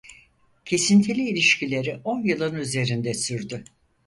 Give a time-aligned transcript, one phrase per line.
[0.65, 3.63] Kesintili ilişkileri on yılın üzerinde sürdü.